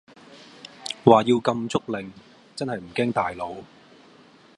[1.03, 2.11] 話要禁足令
[2.55, 3.61] 真係唔經大腦